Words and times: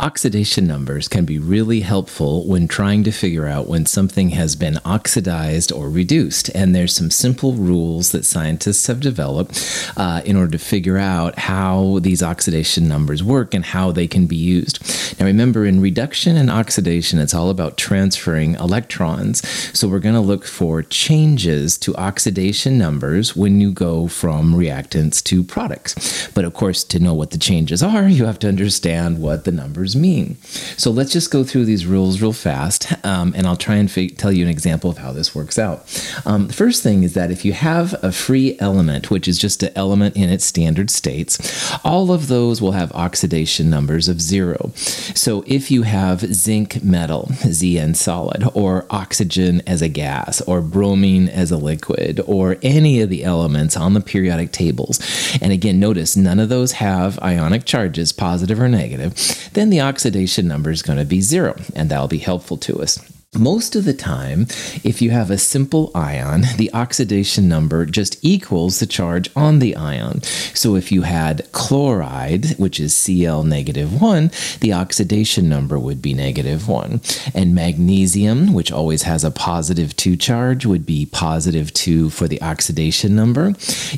Oxidation 0.00 0.64
numbers 0.64 1.08
can 1.08 1.24
be 1.24 1.40
really 1.40 1.80
helpful 1.80 2.46
when 2.46 2.68
trying 2.68 3.02
to 3.02 3.10
figure 3.10 3.48
out 3.48 3.66
when 3.66 3.84
something 3.84 4.28
has 4.28 4.54
been 4.54 4.78
oxidized 4.84 5.72
or 5.72 5.90
reduced. 5.90 6.48
And 6.54 6.72
there's 6.72 6.94
some 6.94 7.10
simple 7.10 7.54
rules 7.54 8.12
that 8.12 8.24
scientists 8.24 8.86
have 8.86 9.00
developed 9.00 9.92
uh, 9.96 10.22
in 10.24 10.36
order 10.36 10.52
to 10.52 10.58
figure 10.58 10.98
out 10.98 11.36
how 11.36 11.98
these 12.00 12.22
oxidation 12.22 12.86
numbers 12.86 13.24
work 13.24 13.54
and 13.54 13.64
how 13.64 13.90
they 13.90 14.06
can 14.06 14.26
be 14.26 14.36
used. 14.36 14.78
Now, 15.18 15.26
remember, 15.26 15.66
in 15.66 15.80
reduction 15.80 16.36
and 16.36 16.48
oxidation, 16.48 17.18
it's 17.18 17.34
all 17.34 17.50
about 17.50 17.76
transferring 17.76 18.54
electrons. 18.54 19.46
So 19.76 19.88
we're 19.88 19.98
going 19.98 20.14
to 20.14 20.20
look 20.20 20.44
for 20.44 20.82
changes 20.82 21.76
to 21.78 21.96
oxidation 21.96 22.78
numbers 22.78 23.34
when 23.34 23.60
you 23.60 23.72
go 23.72 24.06
from 24.06 24.54
reactants 24.54 25.24
to 25.24 25.42
products. 25.42 26.28
But 26.34 26.44
of 26.44 26.54
course, 26.54 26.84
to 26.84 27.00
know 27.00 27.14
what 27.14 27.32
the 27.32 27.38
changes 27.38 27.82
are, 27.82 28.08
you 28.08 28.26
have 28.26 28.38
to 28.40 28.48
understand 28.48 29.20
what 29.20 29.44
the 29.44 29.50
numbers 29.50 29.87
numbers 29.94 29.96
mean. 29.96 30.36
So 30.76 30.90
let's 30.90 31.12
just 31.12 31.30
go 31.30 31.44
through 31.44 31.64
these 31.64 31.86
rules 31.86 32.20
real 32.20 32.32
fast, 32.32 32.92
um, 33.04 33.32
and 33.36 33.46
I'll 33.46 33.56
try 33.56 33.76
and 33.76 33.88
f- 33.88 34.16
tell 34.16 34.32
you 34.32 34.44
an 34.44 34.50
example 34.50 34.90
of 34.90 34.98
how 34.98 35.12
this 35.12 35.34
works 35.34 35.58
out. 35.58 35.84
Um, 36.26 36.46
the 36.48 36.52
first 36.52 36.82
thing 36.82 37.02
is 37.02 37.14
that 37.14 37.30
if 37.30 37.44
you 37.44 37.52
have 37.52 37.94
a 38.02 38.12
free 38.12 38.56
element, 38.60 39.10
which 39.10 39.28
is 39.28 39.38
just 39.38 39.62
an 39.62 39.72
element 39.74 40.16
in 40.16 40.28
its 40.30 40.44
standard 40.44 40.90
states, 40.90 41.38
all 41.84 42.10
of 42.12 42.28
those 42.28 42.60
will 42.60 42.72
have 42.72 42.92
oxidation 42.92 43.70
numbers 43.70 44.08
of 44.08 44.20
zero. 44.20 44.72
So 45.14 45.44
if 45.46 45.70
you 45.70 45.82
have 45.82 46.20
zinc 46.34 46.82
metal, 46.82 47.28
Zn 47.30 47.94
solid, 47.94 48.44
or 48.54 48.86
oxygen 48.90 49.62
as 49.66 49.82
a 49.82 49.88
gas, 49.88 50.40
or 50.42 50.60
bromine 50.60 51.28
as 51.28 51.50
a 51.50 51.56
liquid, 51.56 52.20
or 52.26 52.56
any 52.62 53.00
of 53.00 53.10
the 53.10 53.24
elements 53.24 53.76
on 53.76 53.94
the 53.94 54.00
periodic 54.00 54.52
tables, 54.52 55.00
and 55.40 55.52
again, 55.52 55.80
notice 55.80 56.16
none 56.16 56.40
of 56.40 56.48
those 56.48 56.72
have 56.72 57.18
ionic 57.20 57.64
charges, 57.64 58.12
positive 58.12 58.60
or 58.60 58.68
negative, 58.68 59.14
then 59.52 59.70
the 59.70 59.77
the 59.78 59.84
oxidation 59.84 60.48
number 60.48 60.72
is 60.72 60.82
going 60.82 60.98
to 60.98 61.04
be 61.04 61.20
zero, 61.20 61.54
and 61.76 61.88
that'll 61.88 62.08
be 62.08 62.18
helpful 62.18 62.56
to 62.56 62.82
us. 62.82 62.98
Most 63.36 63.76
of 63.76 63.84
the 63.84 63.92
time, 63.92 64.46
if 64.82 65.02
you 65.02 65.10
have 65.10 65.30
a 65.30 65.36
simple 65.36 65.90
ion, 65.94 66.44
the 66.56 66.72
oxidation 66.72 67.46
number 67.46 67.84
just 67.84 68.18
equals 68.24 68.80
the 68.80 68.86
charge 68.86 69.28
on 69.36 69.58
the 69.58 69.76
ion. 69.76 70.22
So 70.54 70.76
if 70.76 70.90
you 70.90 71.02
had 71.02 71.46
chloride, 71.52 72.56
which 72.58 72.80
is 72.80 72.94
Cl 72.94 73.44
negative 73.44 74.00
1, 74.00 74.30
the 74.60 74.72
oxidation 74.72 75.46
number 75.46 75.78
would 75.78 76.00
be 76.00 76.14
negative 76.14 76.68
1. 76.68 77.02
And 77.34 77.54
magnesium, 77.54 78.54
which 78.54 78.72
always 78.72 79.02
has 79.02 79.24
a 79.24 79.30
positive 79.30 79.94
2 79.94 80.16
charge, 80.16 80.64
would 80.64 80.86
be 80.86 81.04
positive 81.04 81.74
2 81.74 82.08
for 82.08 82.28
the 82.28 82.40
oxidation 82.40 83.14
number. 83.14 83.50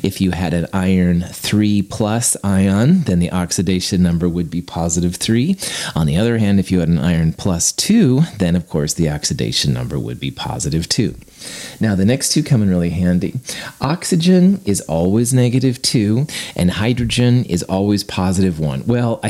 If 0.03 0.19
you 0.19 0.31
had 0.31 0.53
an 0.53 0.67
iron 0.73 1.21
3 1.21 1.83
plus 1.83 2.35
ion, 2.43 3.03
then 3.03 3.19
the 3.19 3.31
oxidation 3.31 4.03
number 4.03 4.27
would 4.27 4.51
be 4.51 4.61
positive 4.61 5.15
3. 5.15 5.55
On 5.95 6.05
the 6.05 6.17
other 6.17 6.37
hand, 6.37 6.59
if 6.59 6.69
you 6.69 6.81
had 6.81 6.89
an 6.89 6.99
iron 6.99 7.31
plus 7.31 7.71
2, 7.71 8.23
then 8.37 8.57
of 8.57 8.67
course 8.67 8.93
the 8.93 9.20
oxidation 9.21 9.71
number 9.71 9.99
would 9.99 10.19
be 10.19 10.31
positive 10.31 10.89
2. 10.89 11.13
Now, 11.81 11.95
the 11.95 12.05
next 12.05 12.31
two 12.31 12.43
come 12.43 12.61
in 12.61 12.69
really 12.69 12.91
handy. 12.91 13.33
Oxygen 13.81 14.61
is 14.65 14.81
always 14.81 15.33
negative 15.33 15.81
2, 15.81 16.27
and 16.55 16.69
hydrogen 16.69 17.43
is 17.45 17.63
always 17.63 18.03
positive 18.03 18.59
1. 18.59 18.83
Well, 18.85 19.19
I, 19.23 19.29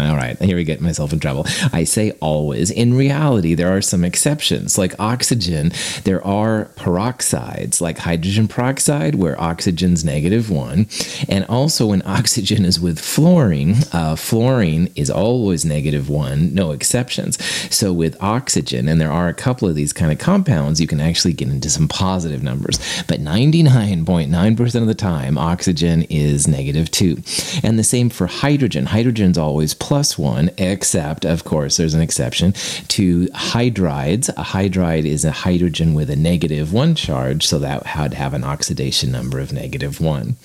all 0.10 0.16
right, 0.16 0.36
here 0.42 0.56
we 0.56 0.64
get 0.64 0.80
myself 0.80 1.12
in 1.12 1.20
trouble. 1.20 1.46
I 1.72 1.84
say 1.84 2.10
always. 2.20 2.70
In 2.70 2.94
reality, 2.94 3.54
there 3.54 3.74
are 3.74 3.80
some 3.80 4.04
exceptions. 4.04 4.76
Like 4.76 4.98
oxygen, 4.98 5.72
there 6.02 6.24
are 6.26 6.66
peroxides, 6.76 7.80
like 7.80 7.98
hydrogen 7.98 8.48
peroxide, 8.48 9.14
where 9.14 9.40
oxygen's 9.40 10.04
negative 10.04 10.50
1. 10.50 10.88
And 11.28 11.44
also, 11.46 11.86
when 11.86 12.02
oxygen 12.06 12.64
is 12.64 12.80
with 12.80 12.98
fluorine, 12.98 13.76
uh, 13.92 14.16
fluorine 14.16 14.92
is 14.96 15.10
always 15.10 15.64
negative 15.64 16.08
1, 16.08 16.52
no 16.52 16.72
exceptions. 16.72 17.42
So, 17.72 17.92
with 17.92 18.20
oxygen, 18.20 18.88
and 18.88 19.00
there 19.00 19.12
are 19.12 19.28
a 19.28 19.34
couple 19.34 19.68
of 19.68 19.76
these 19.76 19.92
kind 19.92 20.10
of 20.10 20.18
compounds, 20.18 20.80
you 20.80 20.88
can 20.88 21.00
actually 21.00 21.32
get 21.32 21.43
into 21.50 21.70
some 21.70 21.88
positive 21.88 22.42
numbers. 22.42 22.78
But 23.06 23.20
99.9% 23.20 24.80
of 24.80 24.86
the 24.86 24.94
time, 24.94 25.38
oxygen 25.38 26.02
is 26.10 26.48
negative 26.48 26.90
2. 26.90 27.22
And 27.62 27.78
the 27.78 27.84
same 27.84 28.10
for 28.10 28.26
hydrogen. 28.26 28.86
Hydrogen's 28.86 29.38
always 29.38 29.74
plus 29.74 30.18
1, 30.18 30.50
except, 30.58 31.24
of 31.24 31.44
course, 31.44 31.76
there's 31.76 31.94
an 31.94 32.00
exception 32.00 32.52
to 32.88 33.26
hydrides. 33.28 34.28
A 34.30 34.44
hydride 34.44 35.04
is 35.04 35.24
a 35.24 35.30
hydrogen 35.30 35.94
with 35.94 36.10
a 36.10 36.16
negative 36.16 36.72
1 36.72 36.94
charge, 36.94 37.46
so 37.46 37.58
that 37.58 37.84
would 37.98 38.14
have 38.14 38.34
an 38.34 38.44
oxidation 38.44 39.10
number 39.12 39.40
of 39.40 39.52
negative 39.52 40.00
1. 40.00 40.36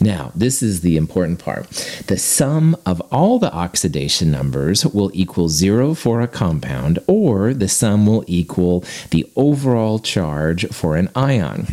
Now, 0.00 0.32
this 0.34 0.62
is 0.62 0.80
the 0.80 0.96
important 0.96 1.38
part. 1.38 1.68
The 2.06 2.16
sum 2.16 2.76
of 2.86 3.00
all 3.12 3.38
the 3.38 3.52
oxidation 3.52 4.30
numbers 4.30 4.86
will 4.86 5.10
equal 5.14 5.48
0 5.48 5.94
for 5.94 6.20
a 6.20 6.28
compound, 6.28 6.98
or 7.06 7.54
the 7.54 7.68
sum 7.68 8.06
will 8.06 8.24
equal 8.26 8.84
the 9.10 9.30
overall 9.36 9.98
charge 9.98 10.39
charge 10.40 10.66
for 10.72 10.96
an 10.96 11.10
ion. 11.14 11.66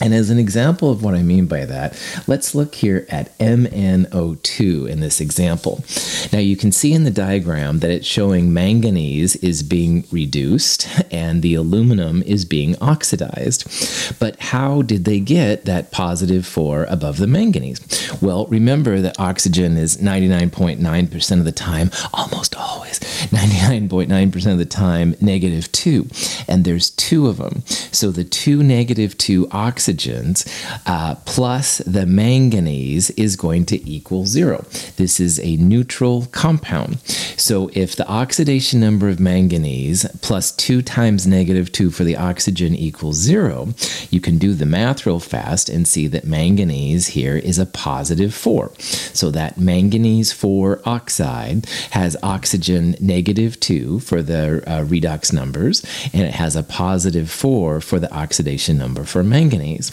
And 0.00 0.14
as 0.14 0.30
an 0.30 0.38
example 0.38 0.90
of 0.90 1.04
what 1.04 1.14
I 1.14 1.22
mean 1.22 1.46
by 1.46 1.66
that, 1.66 2.00
let's 2.26 2.54
look 2.54 2.74
here 2.74 3.04
at 3.10 3.36
MnO2 3.38 4.88
in 4.88 5.00
this 5.00 5.20
example. 5.20 5.84
Now 6.32 6.38
you 6.38 6.56
can 6.56 6.72
see 6.72 6.94
in 6.94 7.04
the 7.04 7.10
diagram 7.10 7.80
that 7.80 7.90
it's 7.90 8.06
showing 8.06 8.54
manganese 8.54 9.36
is 9.36 9.62
being 9.62 10.04
reduced 10.10 10.88
and 11.12 11.42
the 11.42 11.54
aluminum 11.54 12.22
is 12.22 12.46
being 12.46 12.74
oxidized. 12.80 14.18
But 14.18 14.40
how 14.40 14.80
did 14.80 15.04
they 15.04 15.20
get 15.20 15.66
that 15.66 15.90
positive 15.92 16.46
4 16.46 16.84
above 16.84 17.18
the 17.18 17.26
manganese? 17.26 17.80
Well, 18.22 18.46
remember 18.46 19.00
that 19.02 19.20
oxygen 19.20 19.76
is 19.76 19.98
99.9% 19.98 21.38
of 21.38 21.44
the 21.44 21.52
time, 21.52 21.90
almost 22.14 22.56
always, 22.56 22.98
99.9% 23.28 24.52
of 24.52 24.58
the 24.58 24.64
time, 24.64 25.16
negative 25.20 25.70
2. 25.72 26.08
And 26.48 26.64
there's 26.64 26.90
two 26.90 27.26
of 27.28 27.36
them. 27.36 27.62
So 27.66 28.10
the 28.10 28.24
two 28.24 28.62
negative 28.62 29.18
2 29.18 29.48
oxygen 29.50 29.81
oxygens 29.82 30.46
uh, 30.86 31.14
plus 31.26 31.78
the 31.78 32.06
manganese 32.06 33.10
is 33.10 33.36
going 33.36 33.64
to 33.66 33.88
equal 33.88 34.26
zero. 34.26 34.64
This 34.96 35.20
is 35.20 35.40
a 35.40 35.56
neutral 35.56 36.26
compound. 36.26 36.98
So 37.42 37.70
if 37.72 37.96
the 37.96 38.08
oxidation 38.08 38.78
number 38.78 39.08
of 39.08 39.18
manganese 39.18 40.06
plus 40.22 40.52
2 40.52 40.80
times 40.80 41.26
negative 41.26 41.72
2 41.72 41.90
for 41.90 42.04
the 42.04 42.16
oxygen 42.16 42.72
equals 42.72 43.16
zero, 43.16 43.74
you 44.10 44.20
can 44.20 44.38
do 44.38 44.54
the 44.54 44.64
math 44.64 45.04
real 45.04 45.18
fast 45.18 45.68
and 45.68 45.86
see 45.86 46.06
that 46.06 46.24
manganese 46.24 47.08
here 47.08 47.36
is 47.36 47.58
a 47.58 47.66
positive 47.66 48.32
4. 48.32 48.70
So 48.78 49.32
that 49.32 49.58
manganese 49.58 50.30
4 50.30 50.82
oxide 50.84 51.66
has 51.90 52.16
oxygen 52.22 52.94
negative 53.00 53.58
2 53.58 53.98
for 53.98 54.22
the 54.22 54.62
uh, 54.64 54.84
redox 54.84 55.32
numbers, 55.32 55.84
and 56.12 56.22
it 56.22 56.34
has 56.34 56.54
a 56.54 56.62
positive 56.62 57.28
4 57.28 57.80
for 57.80 57.98
the 57.98 58.14
oxidation 58.14 58.78
number 58.78 59.02
for 59.02 59.24
manganese. 59.24 59.90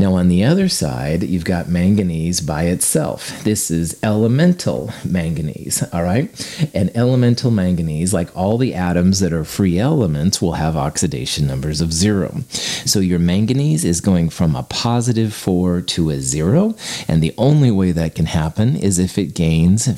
Now, 0.00 0.14
on 0.14 0.26
the 0.26 0.42
other 0.42 0.68
side, 0.68 1.22
you've 1.22 1.44
got 1.44 1.68
manganese 1.68 2.40
by 2.40 2.64
itself. 2.64 3.44
This 3.44 3.70
is 3.70 3.96
elemental 4.02 4.92
manganese, 5.04 5.84
all 5.92 6.02
right? 6.02 6.28
And 6.74 6.87
elemental 6.94 7.50
manganese, 7.50 8.12
like 8.12 8.34
all 8.36 8.58
the 8.58 8.74
atoms 8.74 9.20
that 9.20 9.32
are 9.32 9.44
free 9.44 9.78
elements, 9.78 10.40
will 10.40 10.52
have 10.52 10.76
oxidation 10.76 11.46
numbers 11.46 11.80
of 11.80 11.92
zero. 11.92 12.42
So 12.84 13.00
your 13.00 13.18
manganese 13.18 13.84
is 13.84 14.00
going 14.00 14.30
from 14.30 14.54
a 14.54 14.62
positive 14.62 15.32
four 15.34 15.80
to 15.80 16.10
a 16.10 16.20
zero, 16.20 16.74
and 17.06 17.22
the 17.22 17.34
only 17.38 17.70
way 17.70 17.92
that 17.92 18.14
can 18.14 18.26
happen 18.26 18.76
is 18.76 18.98
if 18.98 19.18
it 19.18 19.34
gains 19.34 19.88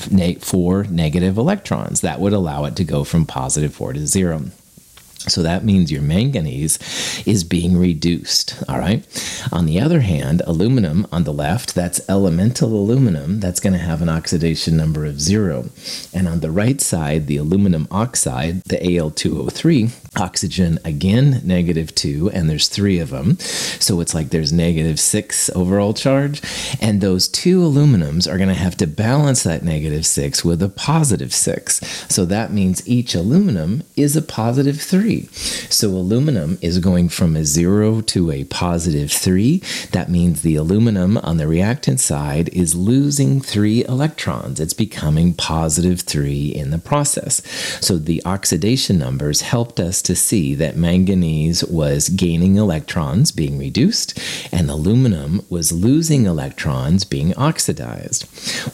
four 0.45 0.85
negative 0.85 1.39
electrons. 1.39 2.01
That 2.01 2.21
would 2.21 2.33
allow 2.33 2.65
it 2.65 2.77
to 2.77 2.85
go 2.85 3.05
from 3.05 3.27
positive 3.27 3.75
four 3.75 3.93
to 3.93 4.07
zero. 4.07 4.45
So 5.29 5.43
that 5.43 5.65
means 5.65 5.93
your 5.93 6.01
manganese 6.01 6.79
is 7.27 7.45
being 7.45 7.77
reduced. 7.77 8.63
All 8.69 8.79
right. 8.79 9.05
On 9.53 9.67
the 9.67 9.79
other 9.79 10.01
hand, 10.01 10.41
aluminum 10.47 11.07
on 11.13 11.25
the 11.25 11.33
left, 11.33 11.75
that's 11.75 12.01
elemental 12.09 12.71
aluminum, 12.71 13.39
that's 13.39 13.61
going 13.61 13.75
to 13.75 13.79
have 13.79 14.01
an 14.01 14.09
oxidation 14.09 14.79
number 14.79 15.05
of 15.05 15.21
zero. 15.21 15.69
And 16.15 16.27
on 16.27 16.41
the 16.41 16.51
right 16.51 16.81
side, 16.81 17.27
the 17.27 17.37
aluminum 17.37 17.87
oxide, 17.91 18.63
the 18.65 18.79
Al2O3, 18.79 20.19
oxygen 20.19 20.79
again, 20.87 21.43
negative 21.45 21.95
two, 21.95 22.31
and 22.31 22.49
there's 22.49 22.69
three 22.69 22.99
of 22.99 23.11
them. 23.11 23.39
So 23.39 24.01
it's 24.01 24.15
like 24.15 24.31
there's 24.31 24.55
negative 24.55 24.99
six 24.99 25.51
overall 25.51 25.93
charge. 25.93 26.41
And 26.81 27.03
those 27.03 27.29
two 27.29 27.61
aluminums 27.61 28.27
are 28.27 28.39
going 28.39 28.49
to 28.49 28.55
have 28.55 28.77
to 28.79 28.87
balance 28.87 29.43
that 29.43 29.63
negative 29.63 30.07
six 30.07 30.43
with 30.47 30.63
a 30.63 30.71
positive 30.71 31.35
six. 31.35 31.79
So 32.09 32.25
that 32.25 32.53
means 32.53 32.89
each 32.89 33.15
aluminum 33.15 33.83
is 33.97 34.17
a 34.17 34.23
positive 34.23 34.81
three 34.81 35.10
3. 35.11 35.29
So 35.71 35.89
aluminum 35.89 36.59
is 36.61 36.79
going 36.79 37.09
from 37.09 37.35
a 37.35 37.45
0 37.45 38.01
to 38.03 38.31
a 38.31 38.45
positive 38.45 39.11
3. 39.11 39.63
That 39.91 40.09
means 40.09 40.43
the 40.43 40.57
aluminum 40.57 41.17
on 41.19 41.37
the 41.37 41.49
reactant 41.49 42.01
side 42.01 42.49
is 42.51 42.75
losing 42.75 43.41
3 43.41 43.85
electrons. 43.87 44.61
It's 44.61 44.75
becoming 44.75 45.35
positive 45.35 46.03
3 46.03 46.49
in 46.49 46.71
the 46.71 46.79
process. 46.79 47.43
So 47.85 47.99
the 47.99 48.23
oxidation 48.25 48.99
numbers 48.99 49.41
helped 49.41 49.81
us 49.81 50.01
to 50.03 50.15
see 50.15 50.55
that 50.55 50.77
manganese 50.77 51.65
was 51.65 52.09
gaining 52.09 52.57
electrons, 52.57 53.33
being 53.33 53.59
reduced, 53.59 54.19
and 54.53 54.71
aluminum 54.71 55.45
was 55.49 55.73
losing 55.73 56.27
electrons, 56.27 57.05
being 57.05 57.35
oxidized. 57.37 58.23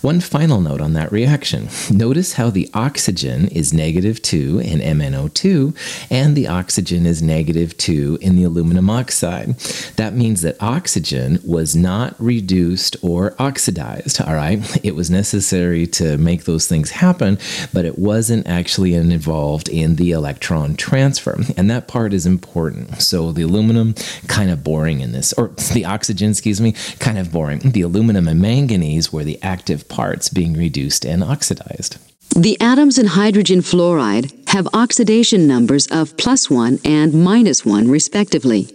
One 0.02 0.20
final 0.20 0.60
note 0.60 0.80
on 0.80 0.92
that 0.94 1.12
reaction. 1.12 1.68
Notice 1.90 2.34
how 2.34 2.50
the 2.50 2.68
oxygen 2.74 3.48
is 3.48 3.72
negative 3.72 4.20
2 4.20 4.60
in 4.60 4.80
MnO2 4.80 5.74
and 6.10 6.25
the 6.34 6.48
oxygen 6.48 7.06
is 7.06 7.22
negative 7.22 7.76
2 7.76 8.18
in 8.20 8.36
the 8.36 8.44
aluminum 8.44 8.90
oxide. 8.90 9.56
That 9.96 10.14
means 10.14 10.42
that 10.42 10.56
oxygen 10.60 11.38
was 11.44 11.76
not 11.76 12.14
reduced 12.18 12.96
or 13.02 13.34
oxidized, 13.38 14.20
all 14.20 14.34
right? 14.34 14.84
It 14.84 14.94
was 14.94 15.10
necessary 15.10 15.86
to 15.88 16.16
make 16.18 16.44
those 16.44 16.66
things 16.66 16.90
happen, 16.90 17.38
but 17.72 17.84
it 17.84 17.98
wasn't 17.98 18.46
actually 18.46 18.94
involved 18.94 19.68
in 19.68 19.96
the 19.96 20.12
electron 20.12 20.76
transfer. 20.76 21.38
And 21.56 21.70
that 21.70 21.88
part 21.88 22.12
is 22.12 22.26
important. 22.26 23.02
So 23.02 23.32
the 23.32 23.42
aluminum, 23.42 23.94
kind 24.26 24.50
of 24.50 24.64
boring 24.64 25.00
in 25.00 25.12
this, 25.12 25.32
or 25.34 25.48
the 25.72 25.84
oxygen, 25.84 26.30
excuse 26.30 26.60
me, 26.60 26.72
kind 26.98 27.18
of 27.18 27.32
boring. 27.32 27.58
The 27.58 27.82
aluminum 27.82 28.28
and 28.28 28.40
manganese 28.40 29.12
were 29.12 29.24
the 29.24 29.42
active 29.42 29.88
parts 29.88 30.28
being 30.28 30.54
reduced 30.54 31.04
and 31.04 31.22
oxidized. 31.22 31.98
The 32.34 32.60
atoms 32.60 32.98
in 32.98 33.06
hydrogen 33.06 33.60
fluoride 33.60 34.48
have 34.48 34.68
oxidation 34.74 35.46
numbers 35.46 35.86
of 35.86 36.16
plus 36.16 36.50
1 36.50 36.80
and 36.84 37.14
minus 37.14 37.64
1, 37.64 37.88
respectively. 37.88 38.68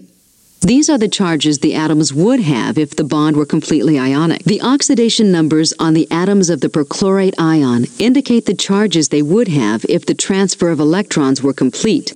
These 0.62 0.90
are 0.92 0.98
the 1.00 1.08
charges 1.08 1.60
the 1.60 1.74
atoms 1.74 2.14
would 2.14 2.40
have 2.40 2.78
if 2.78 2.96
the 2.96 3.04
bond 3.04 3.36
were 3.36 3.48
completely 3.48 3.98
ionic. 3.98 4.44
The 4.44 4.62
oxidation 4.62 5.32
numbers 5.32 5.74
on 5.80 5.96
the 5.96 6.10
atoms 6.12 6.52
of 6.52 6.62
the 6.62 6.70
perchlorate 6.70 7.34
ion 7.40 7.86
indicate 7.98 8.46
the 8.46 8.54
charges 8.54 9.10
they 9.10 9.24
would 9.24 9.48
have 9.48 9.84
if 9.90 10.06
the 10.06 10.14
transfer 10.14 10.70
of 10.70 10.80
electrons 10.80 11.42
were 11.42 11.54
complete. 11.54 12.14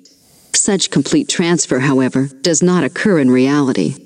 Such 0.53 0.91
complete 0.91 1.27
transfer, 1.27 1.79
however, 1.79 2.29
does 2.41 2.61
not 2.61 2.83
occur 2.83 3.19
in 3.19 3.31
reality. 3.31 4.04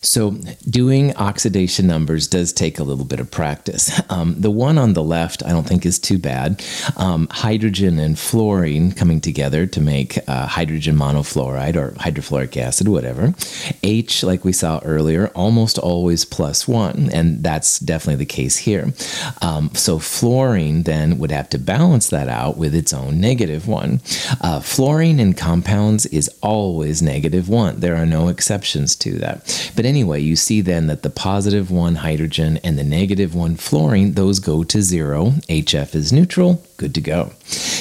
So, 0.00 0.30
doing 0.70 1.12
oxidation 1.16 1.88
numbers 1.88 2.28
does 2.28 2.52
take 2.52 2.78
a 2.78 2.84
little 2.84 3.04
bit 3.04 3.18
of 3.18 3.30
practice. 3.30 4.00
Um, 4.10 4.40
the 4.40 4.50
one 4.50 4.78
on 4.78 4.94
the 4.94 5.02
left, 5.02 5.44
I 5.44 5.50
don't 5.50 5.66
think 5.66 5.84
is 5.84 5.98
too 5.98 6.18
bad. 6.18 6.64
Um, 6.96 7.28
hydrogen 7.30 7.98
and 7.98 8.18
fluorine 8.18 8.92
coming 8.92 9.20
together 9.20 9.66
to 9.66 9.80
make 9.82 10.18
uh, 10.26 10.46
hydrogen 10.46 10.96
monofluoride 10.96 11.76
or 11.76 11.90
hydrofluoric 11.92 12.56
acid, 12.56 12.88
whatever. 12.88 13.34
H, 13.82 14.24
like 14.24 14.46
we 14.46 14.52
saw 14.52 14.80
earlier, 14.82 15.28
almost 15.34 15.78
always 15.78 16.24
plus 16.24 16.66
one, 16.66 17.10
and 17.12 17.44
that's 17.44 17.78
definitely 17.80 18.24
the 18.24 18.32
case 18.32 18.56
here. 18.56 18.94
Um, 19.42 19.70
so, 19.74 19.98
fluorine 19.98 20.84
then 20.84 21.18
would 21.18 21.30
have 21.30 21.50
to 21.50 21.58
balance 21.58 22.08
that 22.08 22.28
out 22.28 22.56
with 22.56 22.74
its 22.74 22.94
own 22.94 23.20
negative 23.20 23.68
one. 23.68 24.00
Uh, 24.40 24.60
fluorine 24.60 25.20
in 25.20 25.34
compounds 25.34 26.06
is 26.06 26.30
always 26.40 27.02
negative 27.02 27.50
one, 27.50 27.80
there 27.80 27.96
are 27.96 28.06
no 28.06 28.28
exceptions 28.28 28.96
to 28.96 29.18
that. 29.18 29.70
But 29.76 29.84
anyway, 29.88 30.20
you 30.20 30.36
see 30.36 30.60
then 30.60 30.86
that 30.86 31.02
the 31.02 31.10
positive 31.10 31.70
one 31.70 31.96
hydrogen 31.96 32.58
and 32.62 32.78
the 32.78 32.84
negative 32.84 33.34
one 33.34 33.56
fluorine, 33.56 34.12
those 34.12 34.38
go 34.38 34.62
to 34.64 34.82
zero. 34.82 35.30
HF 35.48 35.94
is 35.94 36.12
neutral, 36.12 36.62
good 36.78 36.94
to 36.94 37.00
go. 37.02 37.32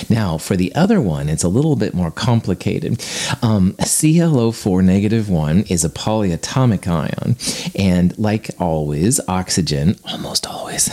Now, 0.10 0.38
for 0.38 0.58
the 0.58 0.74
other 0.76 1.00
one, 1.00 1.30
it's 1.30 1.44
a 1.44 1.50
little 1.50 1.76
bit 1.76 1.94
more 1.94 2.12
complicated. 2.12 2.94
Um, 3.42 3.74
ClO4 3.80 4.84
negative 4.84 5.30
1 5.30 5.62
is 5.70 5.86
a 5.86 5.90
polyatomic 5.90 6.88
ion, 6.88 7.38
and 7.76 8.18
like 8.18 8.50
always, 8.60 9.20
oxygen, 9.28 9.98
almost 10.04 10.46
always, 10.48 10.90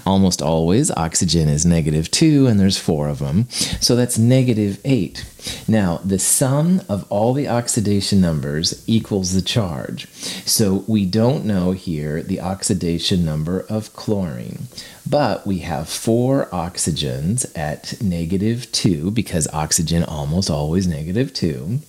almost 0.06 0.42
always, 0.42 0.90
oxygen 0.90 1.48
is 1.48 1.64
negative 1.64 2.10
2, 2.10 2.46
and 2.46 2.58
there's 2.58 2.78
four 2.78 3.08
of 3.08 3.20
them. 3.20 3.48
So 3.80 3.94
that's 3.94 4.18
negative 4.18 4.80
8. 4.84 5.24
Now, 5.68 5.98
the 5.98 6.18
sum 6.18 6.80
of 6.88 7.04
all 7.10 7.34
the 7.34 7.48
oxidation 7.48 8.20
numbers 8.20 8.82
equals 8.86 9.34
the 9.34 9.42
charge. 9.42 10.10
So 10.46 10.84
we 10.86 11.04
don't 11.04 11.44
know 11.44 11.72
here 11.72 12.22
the 12.22 12.40
oxidation 12.40 13.24
number 13.24 13.60
of 13.68 13.92
chlorine. 13.94 14.68
But 15.08 15.46
we 15.46 15.58
have 15.58 15.88
four 15.88 16.46
oxygens 16.46 17.46
at 17.56 18.00
negative 18.00 18.72
2 18.72 19.10
because 19.10 19.46
oxygen 19.52 20.02
almost 20.02 20.48
always 20.48 20.86
negative 20.86 21.34
2. 21.34 21.80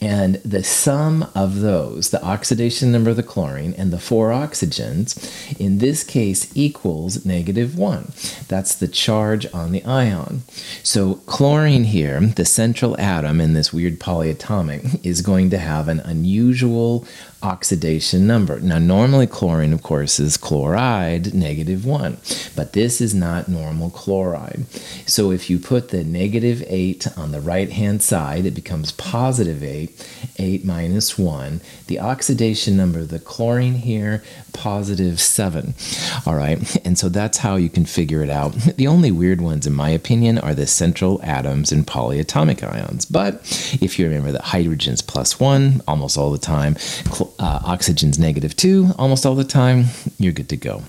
And 0.00 0.34
the 0.36 0.62
sum 0.62 1.30
of 1.34 1.60
those, 1.60 2.10
the 2.10 2.22
oxidation 2.22 2.92
number 2.92 3.10
of 3.10 3.16
the 3.16 3.22
chlorine 3.22 3.74
and 3.74 3.92
the 3.92 3.98
four 3.98 4.30
oxygens, 4.30 5.58
in 5.58 5.78
this 5.78 6.04
case 6.04 6.50
equals 6.54 7.24
negative 7.24 7.78
1. 7.78 8.12
That's 8.48 8.74
the 8.74 8.88
charge 8.88 9.46
on 9.54 9.72
the 9.72 9.84
ion. 9.84 10.42
So 10.82 11.16
chlorine 11.26 11.84
here, 11.84 12.20
the 12.20 12.44
central 12.44 12.98
atom 13.00 13.40
in 13.40 13.54
this 13.54 13.72
weird 13.72 13.98
polyatomic, 13.98 15.04
is 15.04 15.22
going 15.22 15.48
to 15.50 15.58
have 15.58 15.88
an 15.88 16.00
unusual 16.00 17.06
oxidation 17.42 18.26
number. 18.26 18.60
Now, 18.60 18.78
normally 18.78 19.26
chlorine, 19.26 19.72
of 19.72 19.82
course, 19.82 20.20
is 20.20 20.36
chloride, 20.36 21.34
negative 21.34 21.86
1, 21.86 22.18
but 22.54 22.72
this 22.72 23.00
is 23.00 23.14
not 23.14 23.48
normal 23.48 23.90
chloride. 23.90 24.66
So 25.06 25.30
if 25.30 25.48
you 25.48 25.58
put 25.58 25.88
the 25.88 26.04
negative 26.04 26.62
8 26.66 27.16
on 27.16 27.32
the 27.32 27.40
right 27.40 27.70
hand 27.70 28.02
side, 28.02 28.46
it 28.46 28.54
becomes 28.54 28.92
positive 28.92 29.62
8, 29.62 30.06
8 30.38 30.64
minus 30.64 31.18
1. 31.18 31.60
The 31.86 32.00
oxidation 32.00 32.76
number 32.76 33.00
of 33.00 33.08
the 33.08 33.18
chlorine 33.18 33.74
here, 33.74 34.22
positive 34.52 35.20
7. 35.20 35.74
All 36.26 36.34
right, 36.34 36.86
and 36.86 36.98
so 36.98 37.08
that's 37.08 37.38
how 37.38 37.56
you 37.56 37.70
can 37.70 37.86
figure 37.86 38.22
it 38.22 38.30
out. 38.30 38.52
The 38.52 38.86
only 38.86 39.10
weird 39.10 39.40
ones, 39.40 39.66
in 39.66 39.72
my 39.72 39.90
opinion, 39.90 40.38
are 40.38 40.54
the 40.54 40.66
central 40.66 41.20
atoms 41.22 41.72
and 41.72 41.86
polyatomic 41.86 42.62
ions. 42.62 43.04
But 43.04 43.34
if 43.80 43.98
you 43.98 44.06
remember 44.06 44.32
that 44.32 44.42
hydrogen's 44.42 45.02
plus 45.02 45.40
1 45.40 45.82
almost 45.88 46.18
all 46.18 46.30
the 46.30 46.38
time, 46.38 46.76
uh, 47.40 47.60
oxygen's 47.64 48.18
negative 48.18 48.54
2 48.54 48.92
almost 48.98 49.26
all 49.26 49.34
the 49.34 49.44
time, 49.44 49.86
you're 50.18 50.32
good 50.32 50.48
to 50.50 50.56
go. 50.56 50.82